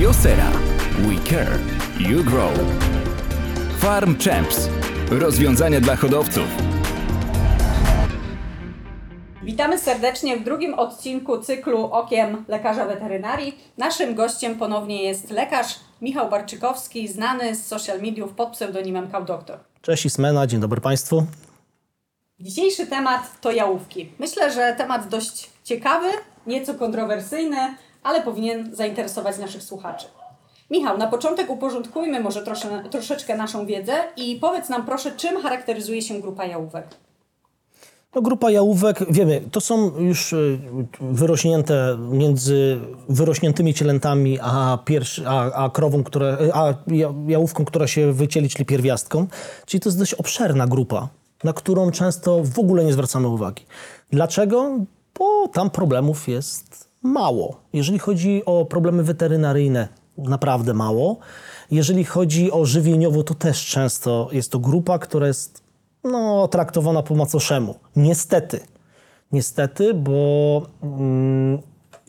[0.00, 0.50] Josera.
[0.98, 1.58] We care.
[2.10, 2.52] You grow.
[3.78, 4.68] Farm Champs.
[5.10, 6.44] Rozwiązania dla hodowców.
[9.42, 13.58] Witamy serdecznie w drugim odcinku cyklu Okiem Lekarza Weterynarii.
[13.78, 19.58] Naszym gościem ponownie jest lekarz Michał Barczykowski, znany z social mediów pod pseudonimem Kaudoktor.
[19.82, 21.26] Cześć Ismena, dzień dobry Państwu.
[22.40, 24.12] Dzisiejszy temat to jałówki.
[24.18, 26.08] Myślę, że temat dość ciekawy,
[26.46, 30.06] nieco kontrowersyjny, ale powinien zainteresować naszych słuchaczy.
[30.70, 36.02] Michał, na początek uporządkujmy może trosze, troszeczkę naszą wiedzę i powiedz nam proszę, czym charakteryzuje
[36.02, 36.86] się grupa jałówek.
[38.14, 40.58] No, grupa jałówek, wiemy, to są już y,
[41.00, 48.12] wyrośnięte między wyrośniętymi cielętami a, pierwszy, a, a krową, która, a ja- jałówką, która się
[48.12, 49.26] wycieli, czyli pierwiastką.
[49.66, 51.08] Czyli to jest dość obszerna grupa,
[51.44, 53.64] na którą często w ogóle nie zwracamy uwagi.
[54.10, 54.78] Dlaczego?
[55.18, 57.60] Bo tam problemów jest mało.
[57.72, 59.88] Jeżeli chodzi o problemy weterynaryjne,
[60.18, 61.18] naprawdę mało.
[61.70, 65.62] Jeżeli chodzi o żywieniowo, to też często jest to grupa, która jest
[66.04, 67.74] no, traktowana po macoszemu.
[67.96, 68.60] Niestety.
[69.32, 71.58] Niestety, bo mm,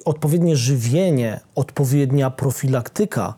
[0.06, 3.34] odpowiednie żywienie, odpowiednia profilaktyka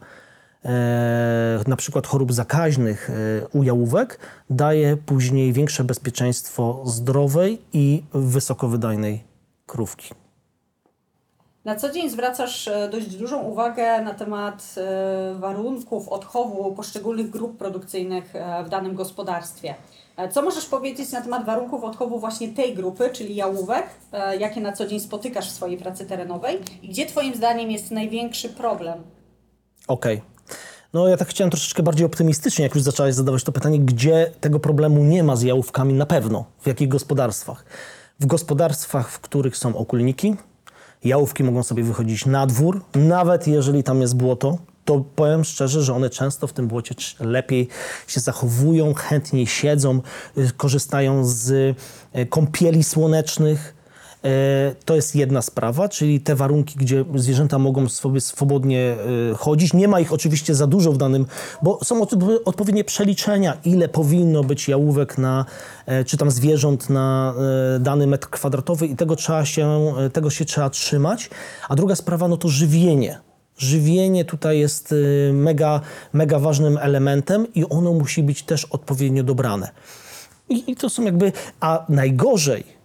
[0.66, 9.24] e, na przykład chorób zakaźnych e, u jałówek daje później większe bezpieczeństwo zdrowej i wysokowydajnej
[9.66, 10.21] krówki.
[11.66, 17.58] Na co dzień zwracasz e, dość dużą uwagę na temat e, warunków odchowu poszczególnych grup
[17.58, 19.76] produkcyjnych e, w danym gospodarstwie.
[20.32, 23.86] Co możesz powiedzieć na temat warunków odchowu właśnie tej grupy, czyli jałówek,
[24.40, 28.50] jakie na co dzień spotykasz w swojej pracy terenowej i gdzie Twoim zdaniem jest największy
[28.50, 29.04] problem?
[29.88, 30.22] Okej.
[30.94, 34.60] No ja tak chciałem troszeczkę bardziej optymistycznie, jak już zaczęłaś zadawać to pytanie, gdzie tego
[34.60, 37.66] problemu nie ma z jałówkami na pewno, w jakich gospodarstwach.
[38.20, 40.36] W gospodarstwach, w których są okulniki,
[41.04, 45.94] jałówki mogą sobie wychodzić na dwór, nawet jeżeli tam jest błoto, to powiem szczerze, że
[45.94, 47.68] one często w tym błocie lepiej
[48.08, 50.02] się zachowują, chętniej siedzą,
[50.38, 51.50] y, korzystają z
[52.16, 53.81] y, kąpieli słonecznych,
[54.86, 58.96] To jest jedna sprawa, czyli te warunki, gdzie zwierzęta mogą sobie swobodnie
[59.32, 59.74] e, chodzić.
[59.74, 61.26] Nie ma ich oczywiście za dużo w danym,
[61.62, 65.46] bo są odpo- odpowiednie przeliczenia, ile powinno być jałówek na,
[65.86, 67.34] e, czy tam zwierząt na
[67.76, 71.30] e, dany metr kwadratowy i tego, trzeba się, e, tego się trzeba trzymać.
[71.70, 73.20] A druga sprawa, no to żywienie.
[73.58, 74.94] Żywienie tutaj jest
[75.30, 75.82] e, mega,
[76.14, 79.70] mega ważnym elementem i ono musi być też odpowiednio dobrane.
[80.50, 82.81] I, I to są jakby, a najgorzej,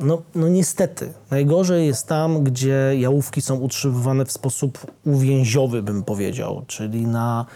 [0.00, 6.64] no, no niestety, najgorzej jest tam, gdzie jałówki są utrzymywane w sposób uwięziowy, bym powiedział,
[6.66, 7.46] czyli na,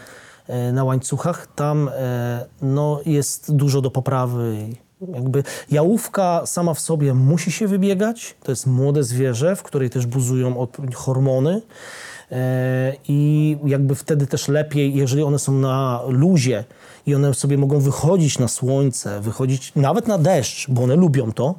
[0.47, 1.47] e, na łańcuchach.
[1.55, 4.67] Tam e, no, jest dużo do poprawy.
[5.13, 8.35] Jakby jałówka sama w sobie musi się wybiegać.
[8.43, 11.61] To jest młode zwierzę, w której też buzują hormony.
[12.31, 16.63] E, I jakby wtedy też lepiej, jeżeli one są na luzie
[17.05, 21.55] i one sobie mogą wychodzić na słońce, wychodzić nawet na deszcz, bo one lubią to,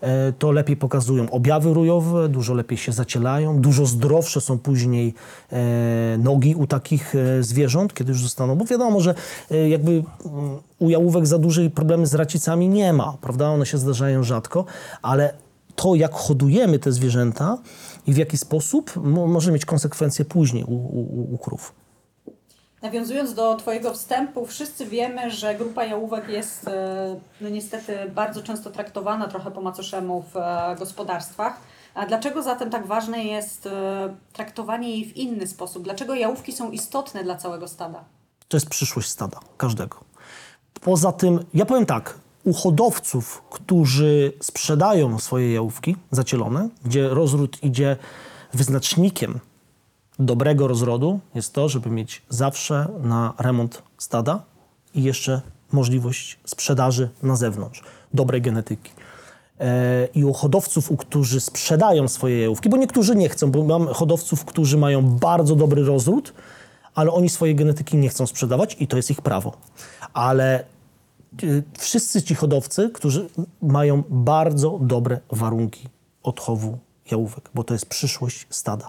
[0.00, 5.14] e, to lepiej pokazują objawy rójowe, dużo lepiej się zacielają, dużo zdrowsze są później
[5.52, 9.14] e, nogi u takich zwierząt, kiedy już zostaną, bo wiadomo, że
[9.68, 10.04] jakby mm,
[10.78, 13.48] u jałówek za duże problemy z racicami nie ma, prawda?
[13.48, 14.64] One się zdarzają rzadko,
[15.02, 15.34] ale
[15.76, 17.58] to, jak hodujemy te zwierzęta
[18.06, 21.72] i w jaki sposób, mo- może mieć konsekwencje później u, u, u krów.
[22.82, 28.70] Nawiązując do Twojego wstępu, wszyscy wiemy, że grupa jałówek jest e, no niestety bardzo często
[28.70, 31.56] traktowana trochę po macoszemu w e, gospodarstwach.
[31.94, 35.82] A dlaczego zatem tak ważne jest e, traktowanie jej w inny sposób?
[35.84, 38.04] Dlaczego jałówki są istotne dla całego stada?
[38.48, 39.96] To jest przyszłość stada, każdego.
[40.80, 47.96] Poza tym, ja powiem tak, u hodowców, którzy sprzedają swoje jałówki zacielone, gdzie rozród idzie
[48.54, 49.40] wyznacznikiem
[50.18, 54.42] dobrego rozrodu, jest to, żeby mieć zawsze na remont stada
[54.94, 55.40] i jeszcze
[55.72, 57.82] możliwość sprzedaży na zewnątrz,
[58.14, 58.90] dobrej genetyki.
[59.60, 63.86] E, I u hodowców, u którzy sprzedają swoje jałówki, bo niektórzy nie chcą, bo mam
[63.86, 66.32] hodowców, którzy mają bardzo dobry rozród,
[66.94, 69.52] ale oni swojej genetyki nie chcą sprzedawać i to jest ich prawo.
[70.12, 70.64] Ale
[71.78, 73.28] wszyscy ci hodowcy, którzy
[73.62, 75.88] mają bardzo dobre warunki
[76.22, 76.78] odchowu
[77.10, 78.88] jałówek, bo to jest przyszłość stada.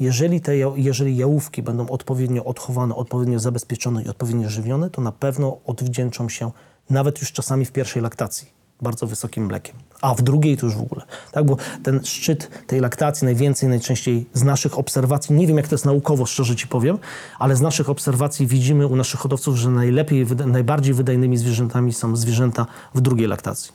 [0.00, 5.58] Jeżeli, te, jeżeli jałówki będą odpowiednio odchowane, odpowiednio zabezpieczone i odpowiednio żywione, to na pewno
[5.66, 6.50] odwdzięczą się
[6.90, 8.48] nawet już czasami w pierwszej laktacji
[8.80, 11.02] bardzo wysokim mlekiem, a w drugiej to już w ogóle.
[11.32, 15.74] Tak, bo ten szczyt tej laktacji najwięcej, najczęściej z naszych obserwacji, nie wiem jak to
[15.74, 16.98] jest naukowo, szczerze ci powiem,
[17.38, 22.66] ale z naszych obserwacji widzimy u naszych hodowców, że najlepiej, najbardziej wydajnymi zwierzętami są zwierzęta
[22.94, 23.72] w drugiej laktacji.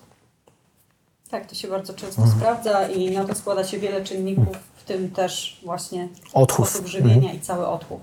[1.29, 5.11] Tak, to się bardzo często sprawdza i na to składa się wiele czynników, w tym
[5.11, 6.69] też właśnie Odchów.
[6.69, 8.01] sposób żywienia i cały odchów.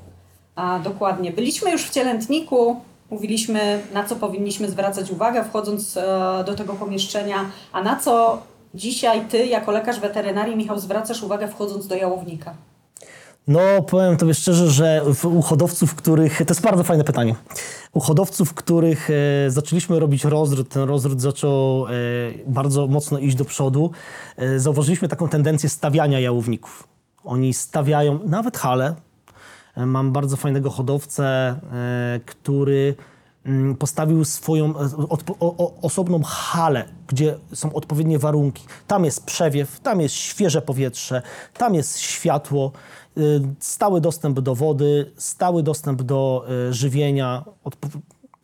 [0.56, 1.32] A dokładnie.
[1.32, 7.36] Byliśmy już w cielętniku, mówiliśmy na co powinniśmy zwracać uwagę wchodząc e, do tego pomieszczenia,
[7.72, 8.42] a na co
[8.74, 12.54] dzisiaj ty jako lekarz weterynarii Michał zwracasz uwagę wchodząc do jałownika?
[13.48, 16.38] No, powiem Tobie szczerze, że u hodowców, których.
[16.38, 17.34] To jest bardzo fajne pytanie.
[17.92, 21.90] U hodowców, których e, zaczęliśmy robić rozród, ten rozród zaczął e,
[22.46, 23.90] bardzo mocno iść do przodu,
[24.56, 26.88] zauważyliśmy taką tendencję stawiania jałowników.
[27.24, 28.94] Oni stawiają nawet hale.
[29.76, 32.94] E, Mam bardzo fajnego hodowcę, e, który
[33.44, 34.88] mm, postawił swoją e,
[35.82, 38.64] osobną halę, gdzie są odpowiednie warunki.
[38.86, 41.22] Tam jest przewiew, tam jest świeże powietrze,
[41.58, 42.72] tam jest światło,
[43.18, 47.44] y, stały dostęp do wody, stały dostęp do żywienia.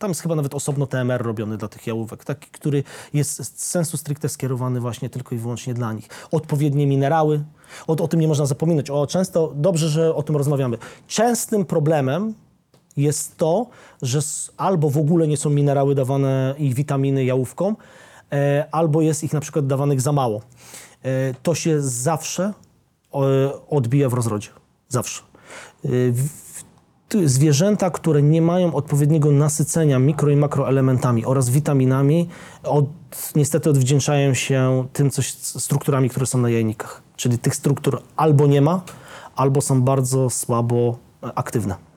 [0.02, 2.84] Tam jest chyba nawet osobno TMR robiony dla tych jałówek, taki, który
[3.14, 6.08] jest z sensu stricte skierowany właśnie tylko i wyłącznie dla nich.
[6.30, 7.44] Odpowiednie minerały,
[7.86, 8.90] o, o tym nie można zapominać.
[8.90, 10.78] O, często, dobrze, że o tym rozmawiamy.
[11.06, 12.34] Częstym problemem
[12.96, 13.66] jest to,
[14.02, 14.20] że
[14.56, 17.76] albo w ogóle nie są minerały dawane i witaminy jałówkom,
[18.32, 20.40] e, albo jest ich na przykład dawanych za mało.
[21.02, 22.52] E, to się zawsze e,
[23.70, 24.48] odbija w rozrodzie.
[24.88, 25.22] Zawsze.
[25.84, 26.71] E, w-
[27.24, 32.28] zwierzęta, które nie mają odpowiedniego nasycenia mikro i makroelementami oraz witaminami,
[32.62, 32.86] od,
[33.36, 37.02] niestety odwdzięczają się tym coś, strukturami, które są na jajnikach.
[37.16, 38.80] Czyli tych struktur albo nie ma,
[39.36, 40.98] albo są bardzo słabo
[41.34, 41.91] aktywne.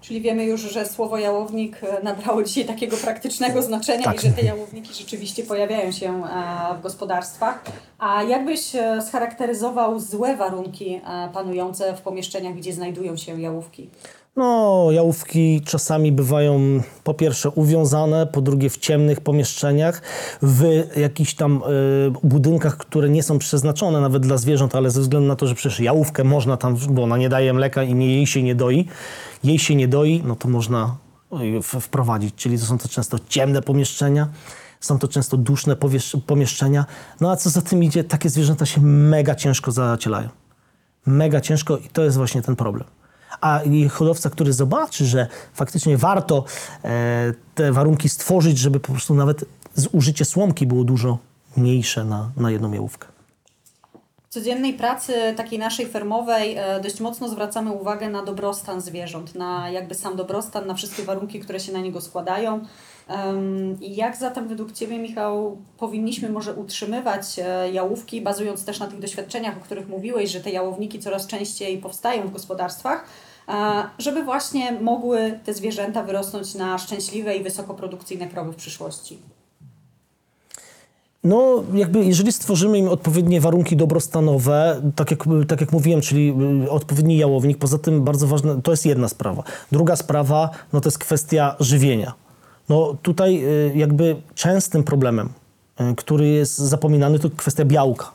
[0.00, 4.16] Czyli wiemy już, że słowo jałownik e, nabrało dzisiaj takiego praktycznego znaczenia Tak.
[4.16, 7.64] i że te jałowniki rzeczywiście pojawiają się e, w gospodarstwach.
[7.98, 11.00] A jakbyś e, scharakteryzował złe warunki
[11.32, 13.90] panujące w pomieszczeniach, gdzie znajdują się jałówki?
[14.36, 16.60] No, jałówki czasami bywają
[17.04, 20.02] po pierwsze uwiązane, po drugie w ciemnych pomieszczeniach,
[20.42, 25.28] w jakichś tam y, budynkach, które nie są przeznaczone nawet dla zwierząt, ale ze względu
[25.28, 28.42] na to, że przecież jałówkę można tam, bo ona nie daje mleka i jej się
[28.42, 28.86] nie doi,
[29.44, 30.96] jej się nie doi, no to można
[31.62, 32.34] w- wprowadzić.
[32.34, 34.28] Czyli to są to często ciemne pomieszczenia,
[34.80, 35.76] są to często duszne
[36.26, 36.84] pomieszczenia.
[37.20, 40.28] No a co za tym idzie, takie zwierzęta się mega ciężko zacielają
[41.06, 42.84] mega ciężko i to jest właśnie ten problem.
[43.40, 43.60] A
[43.90, 46.44] hodowca, który zobaczy, że faktycznie warto
[46.84, 49.44] e, te warunki stworzyć, żeby po prostu nawet
[49.74, 51.18] zużycie słomki było dużo
[51.56, 53.06] mniejsze na, na jedną jałówkę.
[54.30, 59.70] W codziennej pracy takiej naszej fermowej e, dość mocno zwracamy uwagę na dobrostan zwierząt, na
[59.70, 62.60] jakby sam dobrostan, na wszystkie warunki, które się na niego składają.
[63.80, 68.98] I jak zatem według Ciebie, Michał, powinniśmy może utrzymywać e, jałówki, bazując też na tych
[68.98, 73.04] doświadczeniach, o których mówiłeś, że te jałowniki coraz częściej powstają w gospodarstwach,
[73.98, 79.18] żeby właśnie mogły te zwierzęta wyrosnąć na szczęśliwe i wysokoprodukcyjne krowy w przyszłości?
[81.24, 86.70] No, jakby jeżeli stworzymy im odpowiednie warunki dobrostanowe, tak jak, tak jak mówiłem, czyli y,
[86.70, 89.42] odpowiedni jałownik, poza tym bardzo ważne, to jest jedna sprawa.
[89.72, 92.14] Druga sprawa, no to jest kwestia żywienia.
[92.68, 95.28] No tutaj y, jakby częstym problemem,
[95.80, 98.12] y, który jest zapominany, to kwestia białka.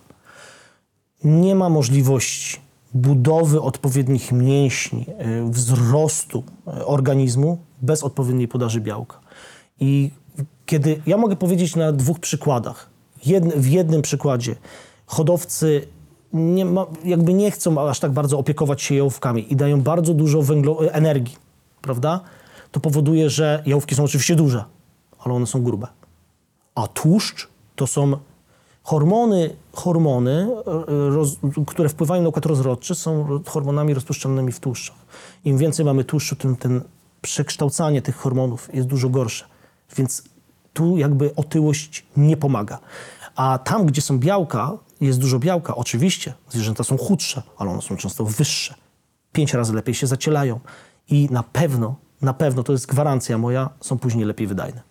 [1.23, 2.64] Nie ma możliwości
[2.95, 5.05] budowy odpowiednich mięśni,
[5.47, 9.19] y, wzrostu y, organizmu bez odpowiedniej podaży białka.
[9.79, 10.11] I
[10.65, 12.89] kiedy ja mogę powiedzieć na dwóch przykładach.
[13.55, 14.55] W jednym przykładzie
[15.05, 15.87] hodowcy
[16.33, 20.41] nie ma, jakby nie chcą aż tak bardzo opiekować się jałówkami i dają bardzo dużo
[20.41, 21.35] węglo, energii,
[21.81, 22.19] prawda?
[22.71, 24.63] To powoduje, że jałówki są oczywiście duże,
[25.19, 25.87] ale one są grube.
[26.75, 28.17] A tłuszcz to są
[28.85, 31.37] hormony, hormony e, roz,
[31.67, 34.95] które wpływają na układ rozrodczy, są hormonami rozpuszczalnymi w tłuszczach.
[35.45, 36.81] Im więcej mamy tłuszczu, tym ten
[37.21, 39.45] przekształcanie tych hormonów jest dużo gorsze.
[39.97, 40.23] Więc
[40.73, 42.79] tu jakby otyłość nie pomaga.
[43.35, 45.75] A tam, gdzie są białka, jest dużo białka.
[45.75, 48.75] Oczywiście, zwierzęta są chudsze, ale one są często wyższe.
[49.31, 50.59] Pięć razy lepiej się zacielają.
[51.09, 54.81] I na pewno, na pewno, to jest gwarancja moja, są później lepiej wydajne.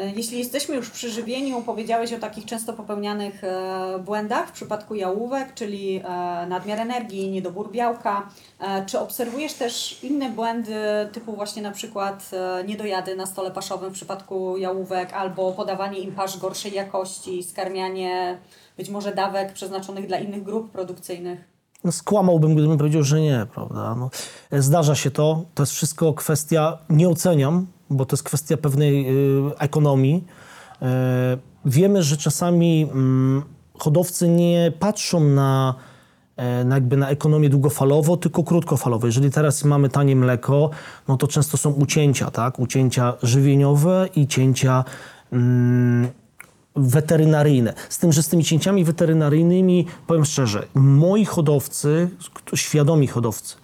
[0.00, 4.94] E, Jeśli jesteśmy już przy żywieniu, powiedziałeś o takich często popełnianych e, błędach w przypadku
[4.94, 6.02] jałówek, czyli e,
[6.46, 8.28] nadmiar energii, niedobór białka.
[8.86, 10.74] Czy obserwujesz też inne błędy,
[11.12, 12.30] typu właśnie na przykład
[12.66, 18.38] niedojady na stole paszowym w przypadku jałówek, albo podawanie im pasz gorszej jakości, skarmianie
[18.76, 21.40] być może dawek przeznaczonych dla innych grup produkcyjnych?
[21.84, 23.94] No, skłamałbym, gdybym powiedział, że nie, prawda?
[23.94, 24.10] No,
[24.52, 25.44] zdarza się to.
[25.54, 30.24] To jest wszystko kwestia, nie oceniam, bo to jest kwestia pewnej y, ekonomii.
[30.82, 33.42] E, wiemy, że czasami mm,
[33.78, 35.74] hodowcy nie patrzą na,
[36.36, 39.06] e, na, jakby na ekonomię długofalowo, tylko krótkofalowo.
[39.06, 40.70] Jeżeli teraz mamy tanie mleko,
[41.08, 42.58] no to często są ucięcia, tak?
[42.58, 44.84] Ucięcia żywieniowe i cięcia
[45.32, 46.08] mm,
[46.76, 47.74] weterynaryjne.
[47.88, 52.10] Z tym, że z tymi cięciami weterynaryjnymi, powiem szczerze, moi hodowcy,
[52.54, 53.56] świadomi hodowcy,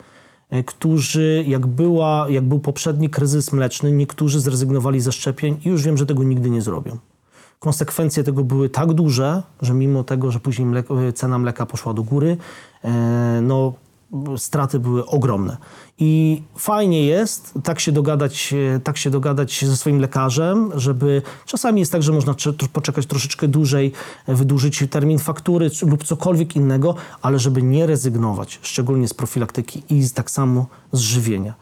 [0.67, 5.97] którzy, jak, była, jak był poprzedni kryzys mleczny, niektórzy zrezygnowali ze szczepień i już wiem,
[5.97, 6.99] że tego nigdy nie zrobią.
[7.59, 12.03] Konsekwencje tego były tak duże, że mimo tego, że później mleko, cena mleka poszła do
[12.03, 12.37] góry,
[12.85, 13.73] e, no,
[14.37, 15.57] straty były ogromne.
[15.99, 21.81] I fajnie jest tak się dogadać, e, tak się dogadać ze swoim lekarzem, żeby czasami
[21.81, 22.35] jest tak, że można
[22.73, 23.93] poczekać troszeczkę dłużej,
[24.27, 30.03] e, wydłużyć termin faktury lub cokolwiek innego, ale żeby nie rezygnować, szczególnie z profilaktyki i
[30.03, 31.55] z, tak samo z żywienia.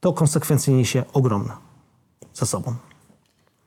[0.00, 1.52] To konsekwencje niesie ogromne
[2.34, 2.91] za sobą.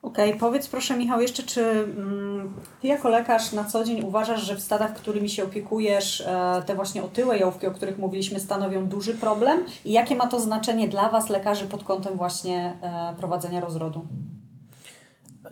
[0.06, 4.56] Okej, powiedz proszę Michał jeszcze, czy mm, Ty jako lekarz na co dzień uważasz, że
[4.56, 9.14] w stadach, którymi się opiekujesz, e, te właśnie otyłe jałówki, o których mówiliśmy, stanowią duży
[9.14, 9.60] problem?
[9.86, 14.06] I jakie ma to znaczenie dla Was, lekarzy, pod kątem właśnie e, prowadzenia rozrodu?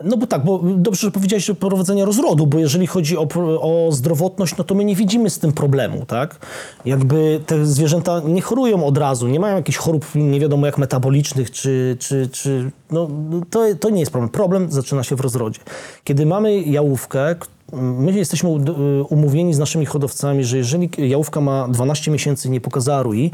[0.04, 3.28] No bo tak, bo dobrze, że powiedziałeś, że prowadzenia rozrodu, bo jeżeli chodzi o,
[3.60, 6.46] o zdrowotność, no to my nie widzimy z tym problemu, tak?
[6.84, 11.50] Jakby te zwierzęta nie chorują od razu, nie mają jakichś chorób nie wiadomo jak metabolicznych,
[11.50, 13.08] czy, czy, czy no
[13.50, 14.30] to, to nie jest problem.
[14.30, 15.60] Problem zaczyna się w rozrodzie.
[16.04, 17.36] Kiedy mamy jałówkę,
[17.72, 18.50] my jesteśmy
[19.08, 23.30] umówieni z naszymi hodowcami, że jeżeli jałówka ma 12 miesięcy nie pokazała rui,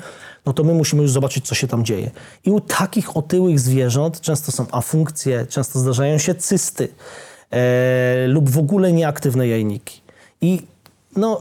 [0.47, 2.11] no to my musimy już zobaczyć, co się tam dzieje.
[2.45, 6.89] I u takich otyłych zwierząt często są afunkcje, często zdarzają się cysty
[7.51, 10.01] e, lub w ogóle nieaktywne jajniki.
[10.41, 10.63] I
[11.17, 11.41] no,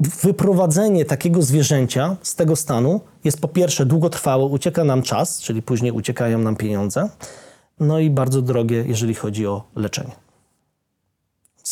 [0.00, 5.92] wyprowadzenie takiego zwierzęcia z tego stanu jest po pierwsze długotrwałe, ucieka nam czas, czyli później
[5.92, 7.08] uciekają nam pieniądze,
[7.80, 10.25] no i bardzo drogie, jeżeli chodzi o leczenie.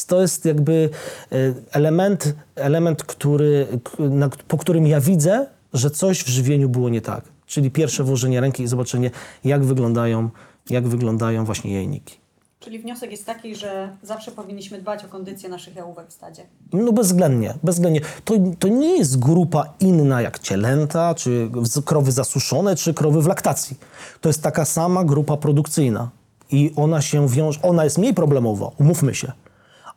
[0.07, 0.91] To jest jakby
[1.33, 1.37] e,
[1.73, 3.67] element, element który,
[3.99, 7.25] na, po którym ja widzę, że coś w żywieniu było nie tak.
[7.47, 9.11] Czyli pierwsze włożenie ręki i zobaczenie,
[9.45, 10.31] jak wyglądają,
[10.71, 12.25] jak wyglądają właśnie jajniki.
[12.61, 16.43] Czyli wniosek jest taki, że zawsze powinniśmy dbać o kondycję naszych jałówek w stadzie.
[16.73, 18.01] No bezwzględnie, bezwzględnie.
[18.25, 21.51] To, to nie jest grupa inna jak cielęta, czy
[21.85, 23.79] krowy zasuszone, czy krowy w laktacji.
[24.21, 26.11] To jest taka sama grupa produkcyjna.
[26.51, 29.33] I ona się wiąże, ona jest mniej problemowa, umówmy się.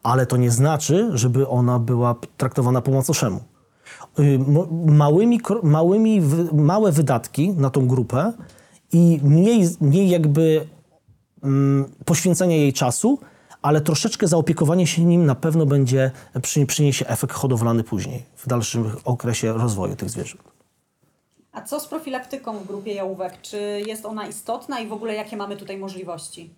[0.03, 3.39] Ale to nie znaczy, żeby ona była traktowana po macoszemu.
[4.19, 4.39] Y,
[4.85, 6.21] Małymi, małymi,
[6.53, 8.33] małe wydatki na tą grupę
[8.93, 10.67] i mniej, mniej jakby
[11.43, 13.19] mm, poświęcenia jej czasu,
[13.61, 16.11] ale troszeczkę zaopiekowanie się nim na pewno będzie,
[16.41, 20.43] przy, przyniesie efekt hodowlany później, w dalszym okresie rozwoju tych zwierząt.
[21.51, 23.41] A co z profilaktyką w grupie jałówek?
[23.41, 26.53] Czy jest ona istotna i w ogóle jakie mamy tutaj możliwości?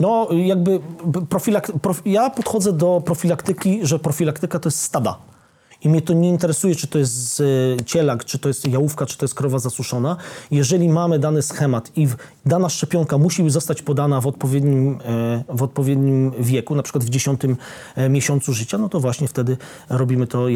[0.00, 0.80] No, jakby
[1.28, 5.18] profilak, prof, ja podchodzę do profilaktyki, że profilaktyka to jest stada.
[5.86, 9.18] I mnie to nie interesuje, czy to jest e, cielak, czy to jest jałówka, czy
[9.18, 10.16] to jest krowa zasuszona.
[10.50, 12.08] Jeżeli mamy dany schemat i
[12.46, 17.56] dana szczepionka musi zostać podana w odpowiednim, e, w odpowiednim wieku, na przykład w dziesiątym
[17.96, 19.56] e, miesiącu życia, no to właśnie wtedy
[19.88, 20.46] robimy to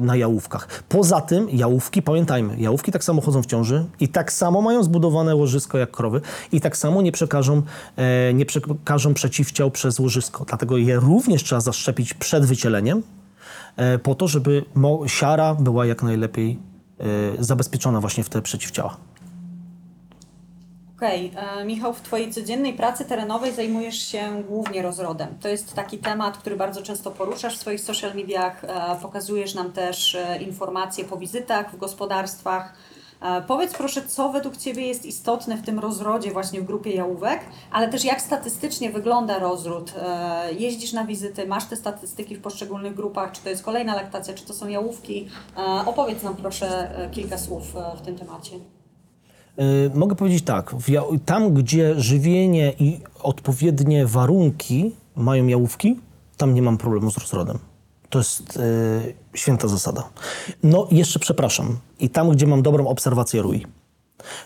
[0.00, 0.84] na jałówkach.
[0.88, 5.36] Poza tym jałówki, pamiętajmy, jałówki tak samo chodzą w ciąży i tak samo mają zbudowane
[5.36, 6.20] łożysko jak krowy
[6.52, 7.62] i tak samo nie przekażą,
[8.34, 10.44] nie przekażą przeciwciał przez łożysko.
[10.44, 13.02] Dlatego je również trzeba zaszczepić przed wycieleniem,
[14.02, 14.64] po to, żeby
[15.06, 16.58] siara była jak najlepiej
[17.38, 18.96] e, zabezpieczona właśnie w te przeciwciała.
[20.98, 25.28] Okej, e, Michał, w Twojej codziennej pracy terenowej zajmujesz się głównie rozrodem.
[25.40, 28.64] To jest taki temat, który bardzo często poruszasz w swoich social mediach.
[28.64, 32.74] E, pokazujesz nam też e, informacje po wizytach w gospodarstwach.
[33.20, 37.40] E, powiedz proszę, co według Ciebie jest istotne w tym rozrodzie właśnie w grupie jałówek,
[37.72, 39.94] ale też jak statystycznie wygląda rozród.
[40.02, 44.34] E, jeździsz na wizyty, masz te statystyki w poszczególnych grupach, czy to jest kolejna laktacja,
[44.34, 45.28] czy to są jałówki.
[45.56, 48.52] E, opowiedz nam proszę kilka słów w tym temacie.
[49.94, 50.74] Mogę powiedzieć tak,
[51.26, 56.00] tam gdzie żywienie i odpowiednie warunki mają jałówki,
[56.36, 57.58] tam nie mam problemu z rozrodem.
[58.10, 60.08] To jest y, święta zasada.
[60.62, 63.66] No i jeszcze przepraszam, i tam gdzie mam dobrą obserwację RUI,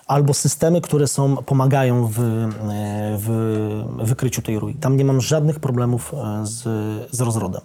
[0.07, 2.49] albo systemy, które są, pomagają w, e,
[3.19, 3.29] w
[4.05, 4.75] wykryciu tej rui.
[4.75, 6.63] Tam nie mam żadnych problemów e, z,
[7.11, 7.61] z rozrodem.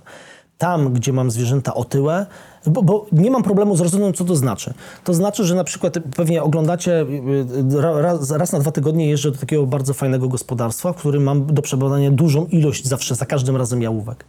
[0.58, 2.26] Tam, gdzie mam zwierzęta otyłe,
[2.66, 4.74] bo, bo nie mam problemu z rozrodem, co to znaczy?
[5.04, 9.32] To znaczy, że na przykład pewnie oglądacie, y, ra- raz, raz na dwa tygodnie jeżdżę
[9.32, 13.56] do takiego bardzo fajnego gospodarstwa, w którym mam do przebadania dużą ilość zawsze, za każdym
[13.58, 14.26] razem jałówek.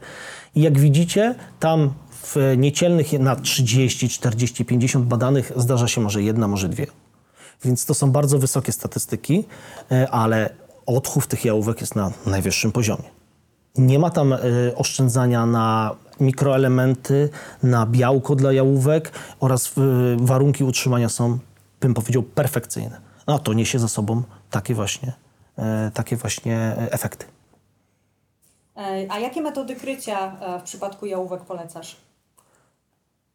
[0.55, 1.91] I jak widzicie, tam
[2.23, 6.87] w niecielnych na 30, 40, 50 badanych zdarza się może jedna, może dwie.
[7.65, 9.45] Więc to są bardzo wysokie statystyki,
[9.93, 10.51] e, ale
[10.87, 13.18] odchów tych jałówek jest na najwyższym poziomie.
[13.77, 14.39] Nie ma tam e,
[14.77, 17.31] oszczędzania na mikroelementy,
[17.63, 19.81] na białko dla jałówek oraz e,
[20.17, 21.39] warunki utrzymania są,
[21.81, 23.01] bym powiedział, perfekcyjne.
[23.27, 25.13] A to niesie za sobą takie właśnie,
[25.59, 27.27] e, takie właśnie efekty.
[29.09, 31.97] A jakie metody krycia w przypadku jałówek polecasz?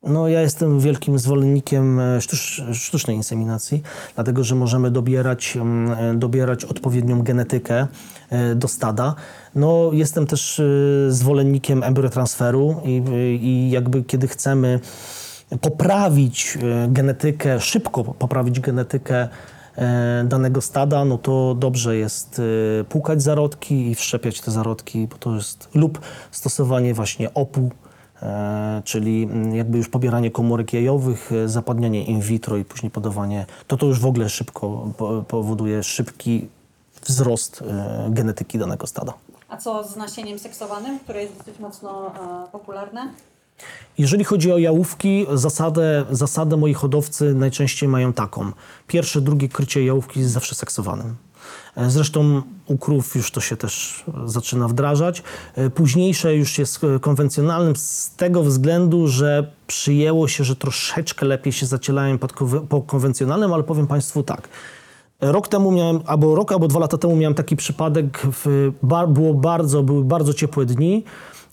[0.03, 3.83] No, ja jestem wielkim zwolennikiem e, sztucz, sztucznej inseminacji,
[4.15, 7.87] dlatego że możemy dobierać, mm, e, dobierać odpowiednią genetykę
[8.29, 9.15] e, do stada.
[9.55, 10.61] No, jestem też
[11.09, 13.03] zwolennikiem embryotransferu i,
[13.41, 14.79] i jakby kiedy chcemy
[15.61, 16.57] poprawić
[16.87, 19.27] genetykę, szybko poprawić genetykę
[20.25, 22.41] danego stada, no to dobrze jest
[22.89, 27.69] płukać zarodki i wszczepiać te zarodki, bo to jest lub stosowanie właśnie opu,
[28.83, 33.77] czyli mm, jakby już pobieranie komórek jajowych, e, zapadnianie in vitro i później podawanie, to
[33.77, 36.47] to już w ogóle szybko po- powoduje szybki
[37.05, 39.13] wzrost e, genetyki danego stada.
[39.49, 42.11] A co z nasieniem seksowanym, które jest dosyć mocno
[42.47, 43.09] e, popularne?
[43.97, 48.51] Jeżeli chodzi o jałówki, zasadę, zasadę moi hodowcy najczęściej mają taką.
[48.87, 51.15] Pierwsze, drugie krycie jałówki jest zawsze seksowanym.
[51.77, 55.23] Zresztą u krów już to się też e, zaczyna wdrażać.
[55.55, 61.53] E, Późniejsze już jest e, konwencjonalnym z tego względu, że przyjęło się, że troszeczkę lepiej
[61.53, 62.17] się zacielają
[62.69, 64.49] po konwencjonalnym, ale powiem Państwu tak.
[65.21, 68.71] Rok temu miałem, albo rok, albo dwa lata temu miałem taki przypadek, w,
[69.07, 71.03] było bardzo, były bardzo ciepłe dni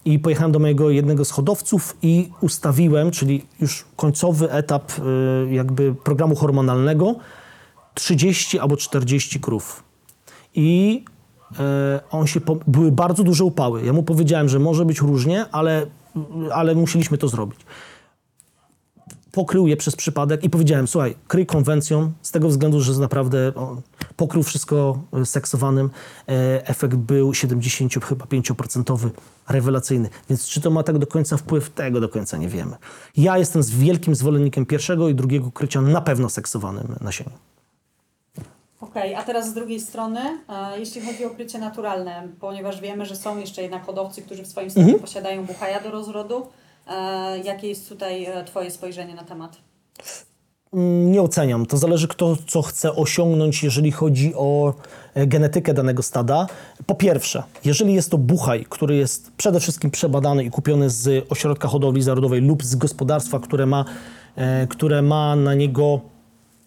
[0.05, 4.93] i pojechałem do mojego jednego z hodowców i ustawiłem, czyli już końcowy etap
[5.50, 7.15] jakby programu hormonalnego,
[7.95, 9.89] 30 albo 40 krów.
[10.54, 11.04] I
[11.59, 13.85] e, on się były bardzo duże upały.
[13.85, 15.87] Ja mu powiedziałem, że może być różnie, ale,
[16.52, 17.61] ale musieliśmy to zrobić
[19.33, 23.76] pokrył je przez przypadek i powiedziałem, słuchaj, kryj konwencją z tego względu, że naprawdę o,
[24.16, 25.90] pokrył wszystko e, seksowanym.
[26.28, 29.11] E, efekt był 70 chyba 5%
[29.49, 30.09] rewelacyjny.
[30.28, 31.71] Więc czy to ma tak do końca wpływ?
[31.71, 32.76] Tego do końca nie wiemy.
[33.16, 37.38] Ja jestem wielkim zwolennikiem pierwszego i drugiego krycia na pewno seksowanym nasieniem.
[38.81, 43.17] Okej, a teraz z drugiej strony, e, jeśli chodzi o krycie naturalne, ponieważ wiemy, że
[43.17, 46.47] są jeszcze jednak hodowcy, którzy w swoim stanie posiadają buchaja do rozrodu,
[46.87, 49.57] e, jakie jest tutaj e, Twoje spojrzenie na temat?
[50.73, 51.67] Mm, Nie oceniam.
[51.67, 54.75] To zależy, kto co chce osiągnąć, jeżeli chodzi o
[55.14, 56.47] genetykę danego stada.
[56.87, 61.69] Po pierwsze, jeżeli jest to buchaj, który jest przede wszystkim przebadany i kupiony z ośrodka
[61.69, 63.85] hodowli zarodowej lub z gospodarstwa, które ma,
[64.69, 66.01] które ma na niego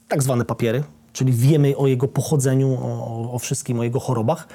[0.07, 4.47] tak zwane papiery, czyli wiemy o jego pochodzeniu, o, o wszystkim, o jego chorobach,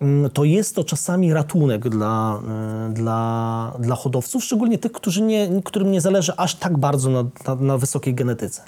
[0.00, 2.40] mm, to jest to czasami ratunek dla,
[2.88, 7.24] e, dla, dla hodowców, szczególnie tych, którzy nie, którym nie zależy aż tak bardzo na,
[7.46, 8.62] na, na wysokiej genetyce.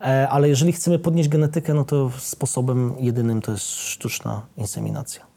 [0.00, 5.27] E, Ale jeżeli chcemy podnieść genetykę, no to sposobem jedynym to jest sztuczna inseminacja.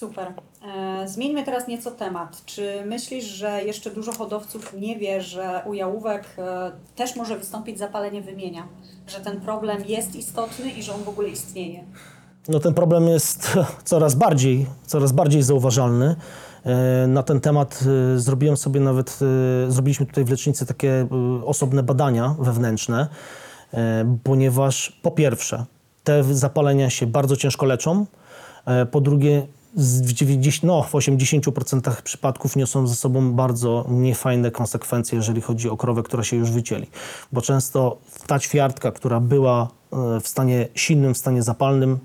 [0.00, 0.32] Super.
[1.02, 2.42] E, Zmieńmy teraz nieco temat.
[2.46, 7.78] Czy myślisz, że jeszcze dużo hodowców nie wie, że u jałówek e, też może wystąpić
[7.78, 8.68] zapalenie wymienia?
[9.06, 11.84] Że ten problem jest istotny i że on w ogóle istnieje?
[12.48, 16.16] No ten problem jest coraz bardziej, coraz bardziej zauważalny.
[16.64, 17.84] E, Na ten temat
[18.16, 19.18] zrobiłem sobie nawet,
[19.68, 21.06] zrobiliśmy tutaj w lecznicy takie
[21.44, 23.08] osobne badania wewnętrzne,
[24.24, 25.64] ponieważ po pierwsze
[26.04, 28.06] te zapalenia się bardzo ciężko leczą,
[28.90, 35.40] po drugie w 90, no, w 80% przypadków niosą ze sobą bardzo niefajne konsekwencje, jeżeli
[35.40, 36.86] chodzi o krowę, która się już wycieli.
[37.32, 41.98] Bo często ta ćwiartka, która była e, w stanie silnym, w stanie zapalnym,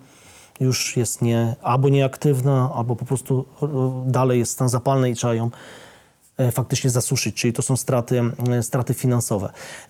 [0.59, 3.67] już jest nie, albo nieaktywna, albo po prostu e,
[4.11, 5.49] dalej jest stan zapalny i trzeba ją
[6.37, 8.21] e, faktycznie zasuszyć, czyli to są straty,
[8.61, 9.49] straty finansowe.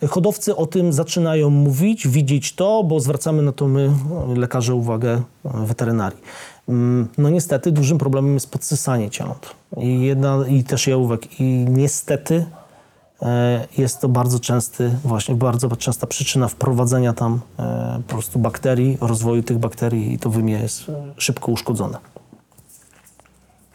[0.10, 3.92] Hodowcy o tym zaczynają mówić, widzieć to, bo zwracamy na to my,
[4.36, 6.20] lekarze, uwagę weterynarii.
[6.70, 12.46] Mm, No niestety dużym problemem jest podsysanie ciąt i, jedna, i też jałówek i niestety
[13.22, 18.98] e, jest to bardzo częsty, właśnie bardzo częsta przyczyna wprowadzenia tam e, po prostu bakterii,
[19.02, 21.98] rozwoju tych bakterii i to wymie jest e, szybko uszkodzone.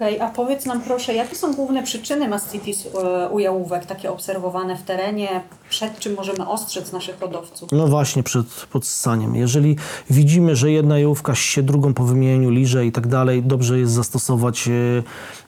[0.01, 4.77] Okej, a powiedz nam proszę, jakie są główne przyczyny mastitis e, u jałówek, takie obserwowane
[4.77, 5.43] w terenie?
[5.69, 7.69] Przed czym możemy ostrzec naszych hodowców?
[7.73, 9.37] No właśnie, przed podssaniem.
[9.37, 9.77] Jeżeli
[10.11, 14.69] widzimy, że jedna jałówka się drugą po wymienieniu liże i tak dalej, dobrze jest zastosować
[14.69, 14.73] e,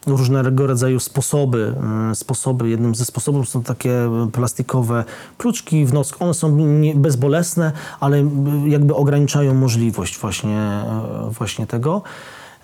[0.06, 1.74] różnego rodzaju sposoby.
[2.10, 5.04] E, Sposoby, jednym ze sposobów są takie e, plastikowe
[5.38, 6.12] kluczki w nos.
[6.20, 6.58] One są
[6.94, 8.24] bezbolesne, ale
[8.66, 10.84] jakby ograniczają możliwość właśnie,
[11.30, 12.02] właśnie tego.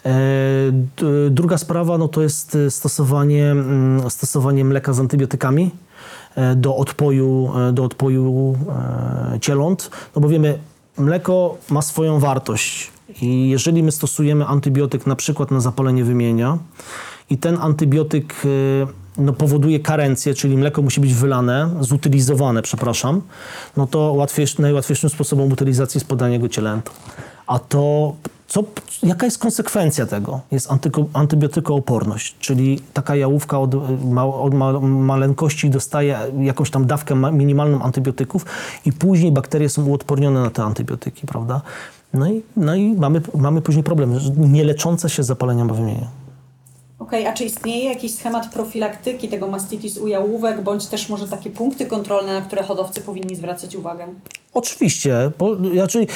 [0.06, 5.70] E, Druga sprawa no to jest e, stosowanie, mm, stosowanie mleka z antybiotykami
[6.34, 8.56] e, do odpoju, do odpoju
[9.40, 10.58] cieląt, no bo wiemy,
[10.98, 12.90] mleko ma swoją wartość
[13.22, 16.58] i jeżeli my stosujemy antybiotyk na przykład na zapalenie wymienia
[17.30, 18.34] i ten antybiotyk
[19.18, 23.22] no, powoduje karencję, czyli mleko musi być wylane, zutylizowane, przepraszam,
[23.76, 26.94] no to łatwiejszy, najłatwiejszym sposobem utylizacji jest podanie go cielętom.
[27.48, 28.12] A to,
[28.48, 28.62] co,
[29.02, 30.40] jaka jest konsekwencja tego?
[30.50, 37.14] Jest antyko, antybiotykooporność, czyli taka jałówka od, ma, od ma, maleńkości dostaje jakąś tam dawkę
[37.14, 38.44] ma- minimalną antybiotyków
[38.84, 41.60] i później bakterie są uodpornione na te antybiotyki, prawda?
[42.14, 46.08] No i, no i mamy, mamy później problem, nieleczące się zapalenia bawienia.
[46.98, 51.50] Okej, a czy istnieje jakiś schemat profilaktyki tego mastitis u jałówek, bądź też może takie
[51.50, 54.06] punkty kontrolne, na które hodowcy powinni zwracać uwagę?
[54.54, 55.30] Oczywiście.
[55.38, 56.06] Bo, znaczy,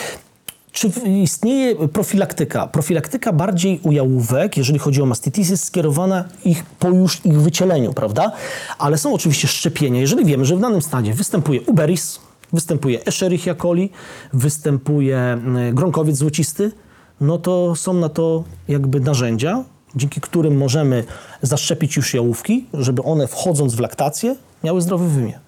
[0.72, 0.88] czy
[1.22, 2.66] istnieje profilaktyka?
[2.66, 7.92] Profilaktyka bardziej u jałówek, jeżeli chodzi o mastitis, jest skierowana ich, po już ich wycieleniu,
[7.92, 8.32] prawda?
[8.78, 10.00] Ale są oczywiście szczepienia.
[10.00, 12.20] Jeżeli wiemy, że w danym stadzie występuje uberis,
[12.52, 13.90] występuje Escherichia coli,
[14.32, 16.72] występuje mm, gronkowiec złocisty,
[17.20, 19.64] no to są na to jakby narzędzia,
[19.96, 21.04] dzięki którym możemy
[21.42, 25.40] zaszczepić już jałówki, żeby one wchodząc w laktację miały zdrowy wymiar.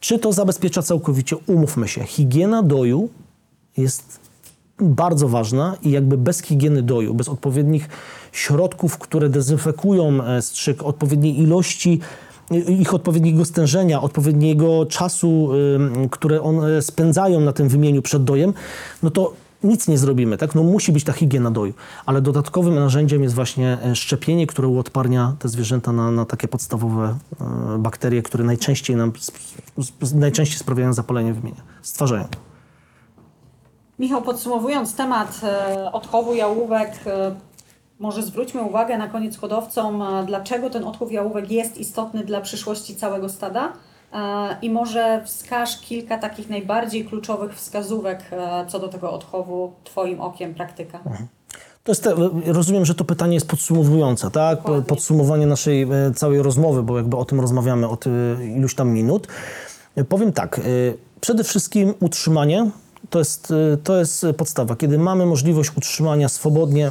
[0.00, 1.36] Czy to zabezpiecza całkowicie?
[1.46, 3.08] Umówmy się, higiena doju
[3.76, 4.29] jest
[4.82, 7.88] bardzo ważna i jakby bez higieny doju, bez odpowiednich
[8.32, 12.00] środków, które dezynfekują e, strzyk, odpowiedniej ilości,
[12.50, 15.50] i- ich odpowiedniego stężenia, odpowiedniego czasu,
[16.10, 18.52] które one spędzają na tym wymieniu przed dojem,
[19.02, 19.32] no to
[19.64, 20.54] nic nie zrobimy, tak?
[20.54, 21.72] No musi być ta higiena doju.
[22.06, 27.16] Ale dodatkowym narzędziem jest właśnie e, szczepienie, które uodparnia te zwierzęta na, na takie podstawowe
[27.40, 29.12] e, bakterie, które najczęściej nam
[30.14, 31.62] najczęściej sprawiają zapalenie wymienia.
[31.82, 32.24] Stwarzają.
[34.00, 37.34] Michał, podsumowując temat e, odchowu jałówek, e,
[37.98, 42.96] może zwróćmy uwagę na koniec hodowcom, e, dlaczego ten odchów jałówek jest istotny dla przyszłości
[42.96, 43.72] całego stada
[44.62, 48.30] i może wskaż kilka takich najbardziej kluczowych wskazówek
[48.68, 50.98] co do tego odchowu Twoim okiem praktyka.
[51.84, 52.08] To jest
[52.46, 54.58] rozumiem, że to pytanie jest podsumowujące, tak?
[54.58, 54.84] Dokładnie.
[54.84, 58.04] Podsumowanie naszej całej rozmowy, bo jakby o tym rozmawiamy od
[58.56, 59.28] iluś tam minut.
[60.08, 60.60] Powiem tak,
[61.20, 62.70] przede wszystkim utrzymanie
[63.10, 64.76] to jest, e, to jest podstawa.
[64.76, 66.90] Kiedy mamy możliwość utrzymania swobodnie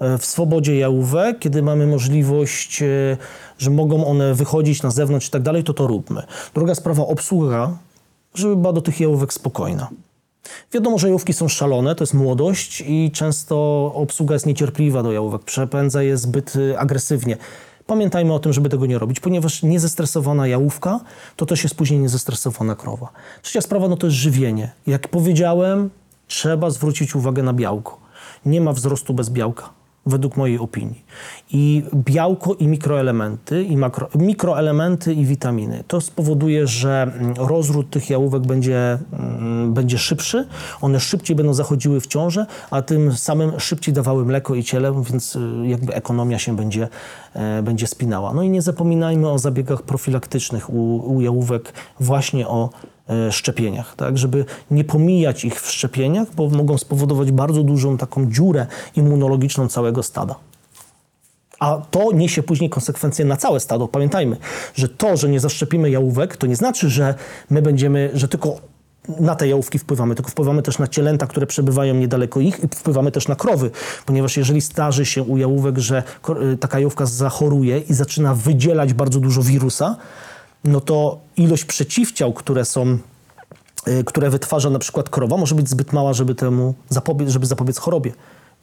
[0.00, 3.16] e, w swobodzie jałówek, kiedy mamy możliwość, e,
[3.58, 6.22] że mogą one wychodzić na zewnątrz i tak dalej, to to róbmy.
[6.54, 7.76] Druga sprawa, obsługa,
[8.34, 9.88] żeby była do tych jałówek spokojna.
[10.72, 13.56] Wiadomo, że jałówki są szalone, to jest młodość i często
[13.94, 17.36] obsługa jest niecierpliwa do jałówek, przepędza je zbyt y, agresywnie.
[17.92, 21.00] Pamiętajmy o tym, żeby tego nie robić, ponieważ niezestresowana jałówka
[21.36, 23.08] to też jest później niezestresowana krowa.
[23.42, 24.70] Trzecia sprawa no to jest żywienie.
[24.86, 25.90] Jak powiedziałem,
[26.26, 28.00] trzeba zwrócić uwagę na białko.
[28.46, 29.70] Nie ma wzrostu bez białka,
[30.06, 31.04] według mojej opinii.
[31.50, 35.84] I białko i mikroelementy, i makro, mikroelementy i witaminy.
[35.86, 40.46] To spowoduje, że mm, rozród tych jałówek będzie, mm, będzie szybszy,
[40.80, 45.36] one szybciej będą zachodziły w ciążę, a tym samym szybciej dawały mleko i ciele, więc
[45.36, 46.88] y, jakby ekonomia się będzie,
[47.34, 48.34] e, będzie spinała.
[48.34, 52.70] No i nie zapominajmy o zabiegach profilaktycznych u, u jałówek, właśnie o
[53.30, 58.66] szczepieniach, tak, żeby nie pomijać ich w szczepieniach, bo mogą spowodować bardzo dużą taką dziurę
[58.96, 60.34] immunologiczną całego stada.
[61.58, 63.88] A to niesie później konsekwencje na całe stado.
[63.88, 64.36] Pamiętajmy,
[64.74, 67.14] że to, że nie zaszczepimy jałówek, to nie znaczy, że
[67.50, 68.58] my będziemy, że tylko
[69.20, 73.12] na te jałówki wpływamy, tylko wpływamy też na cielęta, które przebywają niedaleko ich i wpływamy
[73.12, 73.70] też na krowy,
[74.06, 76.02] ponieważ jeżeli starzy się u jałówek, że
[76.52, 79.96] y, taka jałówka zachoruje i zaczyna wydzielać bardzo dużo wirusa,
[80.64, 82.98] no to ilość przeciwciał, które są
[83.88, 87.78] y, które wytwarza na przykład krowa, może być zbyt mała, żeby temu zapobiec, żeby zapobiec
[87.78, 88.12] chorobie.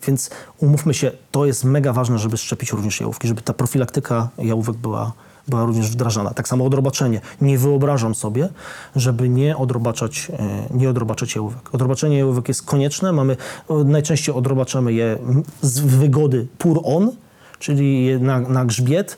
[0.08, 4.76] Więc umówmy się, to jest mega ważne, żeby szczepić również jałówki, żeby ta profilaktyka jałówek
[4.76, 5.14] była,
[5.48, 6.34] była również wdrażana.
[6.34, 7.22] Tak samo odrobaczenie.
[7.42, 8.50] Nie wyobrażam sobie,
[8.96, 11.76] żeby nie odrobaczać, e, nie odrobaczać jałówek.
[11.76, 13.12] Odrobaczenie jałówek jest konieczne.
[13.12, 15.18] Mamy, o, najczęściej odrobaczamy je
[15.62, 17.12] z wygody pour on,
[17.60, 19.18] czyli na, na grzbiet.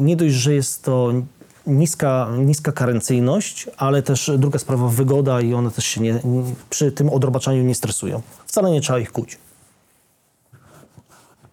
[0.00, 1.12] Nie dość, że jest to
[1.66, 6.20] niska, niska karencyjność, ale też druga sprawa wygoda i one też się nie,
[6.70, 8.22] przy tym odrobaczaniu nie stresują.
[8.46, 9.38] Wcale nie trzeba ich kuć.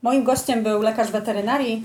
[0.02, 1.82] Moim gościem był lekarz weterynarii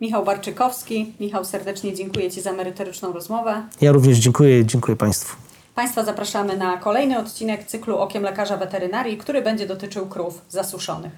[0.00, 1.14] Michał Barczykowski.
[1.20, 3.62] Michał, serdecznie dziękuję Ci za merytoryczną rozmowę.
[3.80, 5.36] Ja również dziękuję, dziękuję Państwu.
[5.74, 11.12] Państwa zapraszamy na kolejny odcinek cyklu Okiem Lekarza Weterynarii, który będzie dotyczył krów zasuszonych.